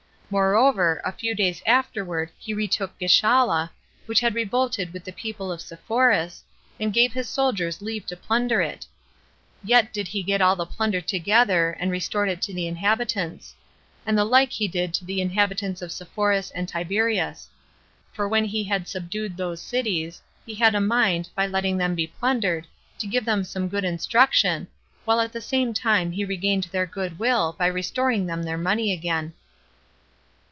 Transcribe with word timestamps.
Moreover, 0.33 1.01
a 1.03 1.11
few 1.11 1.35
days 1.35 1.61
afterward 1.65 2.29
he 2.39 2.53
retook 2.53 2.97
Gischala, 2.97 3.69
which 4.05 4.21
had 4.21 4.33
revolted 4.33 4.93
with 4.93 5.03
the 5.03 5.11
people 5.11 5.51
of 5.51 5.59
Sepphoris, 5.59 6.45
and 6.79 6.93
gave 6.93 7.11
his 7.11 7.27
soldiers 7.27 7.81
leave 7.81 8.05
to 8.05 8.15
plunder 8.15 8.61
it; 8.61 8.87
yet 9.61 9.91
did 9.91 10.07
he 10.07 10.23
get 10.23 10.39
all 10.39 10.55
the 10.55 10.65
plunder 10.65 11.01
together, 11.01 11.75
and 11.77 11.91
restored 11.91 12.29
it 12.29 12.41
to 12.43 12.53
the 12.53 12.65
inhabitants; 12.65 13.55
and 14.05 14.17
the 14.17 14.23
like 14.23 14.53
he 14.53 14.69
did 14.69 14.93
to 14.93 15.03
the 15.03 15.19
inhabitants 15.19 15.81
of 15.81 15.91
Sepphoris 15.91 16.49
and 16.51 16.69
Tiberias. 16.69 17.49
For 18.13 18.25
when 18.25 18.45
he 18.45 18.63
had 18.63 18.87
subdued 18.87 19.35
those 19.35 19.61
cities, 19.61 20.21
he 20.45 20.55
had 20.55 20.75
a 20.75 20.79
mind, 20.79 21.27
by 21.35 21.45
letting 21.45 21.75
them 21.77 21.93
be 21.93 22.07
plundered, 22.07 22.67
to 22.99 23.07
give 23.07 23.25
them 23.25 23.43
some 23.43 23.67
good 23.67 23.83
instruction, 23.83 24.69
while 25.03 25.19
at 25.19 25.33
the 25.33 25.41
same 25.41 25.73
time 25.73 26.13
he 26.13 26.23
regained 26.23 26.69
their 26.71 26.85
good 26.85 27.19
will 27.19 27.53
by 27.59 27.67
restoring 27.67 28.27
them 28.27 28.43
their 28.43 28.57
money 28.57 28.93
again. 28.93 29.33